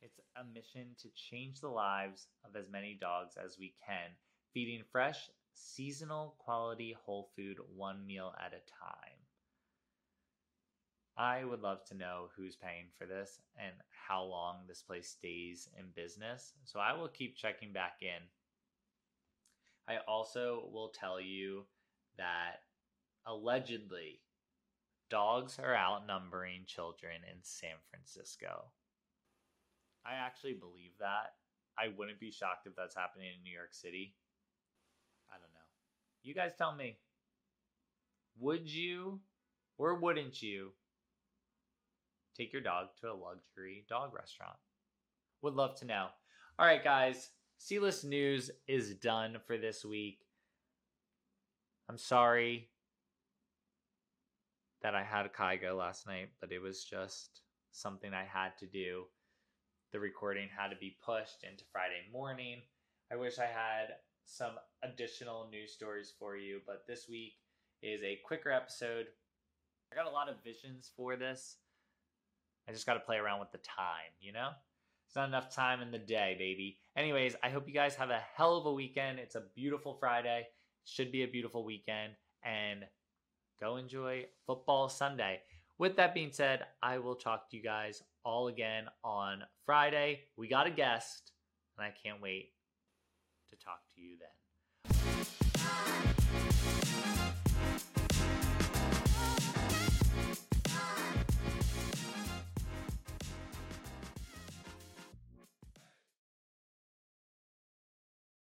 It's 0.00 0.20
a 0.36 0.44
mission 0.44 0.94
to 1.02 1.08
change 1.10 1.60
the 1.60 1.68
lives 1.68 2.28
of 2.44 2.56
as 2.56 2.70
many 2.70 2.96
dogs 3.00 3.36
as 3.36 3.58
we 3.58 3.74
can, 3.84 4.10
feeding 4.54 4.82
fresh, 4.92 5.28
seasonal, 5.54 6.36
quality 6.38 6.96
whole 7.04 7.30
food 7.36 7.58
one 7.74 8.06
meal 8.06 8.32
at 8.38 8.52
a 8.52 8.62
time. 8.70 9.18
I 11.16 11.44
would 11.44 11.60
love 11.60 11.84
to 11.86 11.96
know 11.96 12.28
who's 12.36 12.56
paying 12.56 12.86
for 12.96 13.06
this 13.06 13.40
and 13.58 13.74
how 14.08 14.22
long 14.22 14.60
this 14.66 14.82
place 14.82 15.08
stays 15.08 15.68
in 15.76 15.86
business. 15.94 16.54
So 16.64 16.80
I 16.80 16.94
will 16.94 17.08
keep 17.08 17.36
checking 17.36 17.72
back 17.72 17.96
in 18.00 18.22
I 19.90 19.98
also 20.06 20.68
will 20.72 20.90
tell 20.90 21.20
you 21.20 21.64
that 22.20 22.60
allegedly 23.26 24.20
dogs 25.08 25.58
are 25.58 25.74
outnumbering 25.74 26.64
children 26.66 27.16
in 27.28 27.38
San 27.42 27.76
Francisco. 27.90 28.66
I 30.06 30.14
actually 30.14 30.54
believe 30.54 30.92
that. 31.00 31.32
I 31.78 31.88
wouldn't 31.96 32.20
be 32.20 32.30
shocked 32.30 32.66
if 32.66 32.76
that's 32.76 32.94
happening 32.94 33.28
in 33.34 33.42
New 33.42 33.52
York 33.52 33.72
City. 33.72 34.14
I 35.30 35.34
don't 35.34 35.52
know. 35.52 35.68
You 36.22 36.34
guys 36.34 36.52
tell 36.56 36.74
me. 36.74 36.98
Would 38.38 38.68
you 38.68 39.20
or 39.78 39.94
wouldn't 39.94 40.42
you 40.42 40.72
take 42.36 42.52
your 42.52 42.62
dog 42.62 42.88
to 43.00 43.10
a 43.10 43.14
luxury 43.14 43.84
dog 43.88 44.14
restaurant? 44.14 44.56
Would 45.42 45.54
love 45.54 45.78
to 45.80 45.86
know. 45.86 46.08
All 46.58 46.66
right, 46.66 46.84
guys. 46.84 47.30
C 47.58 47.78
list 47.78 48.04
news 48.04 48.50
is 48.68 48.94
done 48.94 49.36
for 49.46 49.58
this 49.58 49.84
week. 49.84 50.20
I'm 51.90 51.98
sorry 51.98 52.68
that 54.80 54.94
I 54.94 55.02
had 55.02 55.26
a 55.26 55.28
Kygo 55.28 55.76
last 55.76 56.06
night, 56.06 56.28
but 56.40 56.52
it 56.52 56.60
was 56.60 56.84
just 56.84 57.40
something 57.72 58.14
I 58.14 58.24
had 58.32 58.56
to 58.60 58.66
do. 58.66 59.06
The 59.90 59.98
recording 59.98 60.48
had 60.56 60.68
to 60.68 60.76
be 60.76 60.98
pushed 61.04 61.42
into 61.42 61.64
Friday 61.72 62.02
morning. 62.12 62.58
I 63.12 63.16
wish 63.16 63.40
I 63.40 63.46
had 63.46 63.96
some 64.24 64.52
additional 64.84 65.48
news 65.50 65.72
stories 65.72 66.12
for 66.16 66.36
you, 66.36 66.60
but 66.64 66.84
this 66.86 67.08
week 67.08 67.32
is 67.82 68.04
a 68.04 68.20
quicker 68.24 68.52
episode. 68.52 69.06
I 69.92 69.96
got 69.96 70.06
a 70.06 70.14
lot 70.14 70.28
of 70.28 70.44
visions 70.44 70.92
for 70.96 71.16
this. 71.16 71.56
I 72.68 72.72
just 72.72 72.86
got 72.86 72.94
to 72.94 73.00
play 73.00 73.16
around 73.16 73.40
with 73.40 73.50
the 73.50 73.58
time, 73.58 74.14
you 74.20 74.32
know? 74.32 74.50
It's 75.08 75.16
not 75.16 75.26
enough 75.26 75.52
time 75.52 75.82
in 75.82 75.90
the 75.90 75.98
day, 75.98 76.36
baby. 76.38 76.78
Anyways, 76.96 77.34
I 77.42 77.50
hope 77.50 77.66
you 77.66 77.74
guys 77.74 77.96
have 77.96 78.10
a 78.10 78.22
hell 78.36 78.56
of 78.56 78.66
a 78.66 78.72
weekend. 78.72 79.18
It's 79.18 79.34
a 79.34 79.42
beautiful 79.56 79.94
Friday. 79.98 80.46
Should 80.84 81.12
be 81.12 81.22
a 81.22 81.28
beautiful 81.28 81.64
weekend 81.64 82.14
and 82.42 82.84
go 83.60 83.76
enjoy 83.76 84.26
football 84.46 84.88
Sunday. 84.88 85.40
With 85.78 85.96
that 85.96 86.14
being 86.14 86.32
said, 86.32 86.66
I 86.82 86.98
will 86.98 87.14
talk 87.14 87.48
to 87.50 87.56
you 87.56 87.62
guys 87.62 88.02
all 88.24 88.48
again 88.48 88.86
on 89.04 89.44
Friday. 89.64 90.20
We 90.36 90.48
got 90.48 90.66
a 90.66 90.70
guest, 90.70 91.32
and 91.78 91.86
I 91.86 91.94
can't 92.02 92.20
wait 92.20 92.52
to 93.50 93.56
talk 93.56 93.80
to 93.94 94.00
you 94.00 94.16
then. 94.18 94.28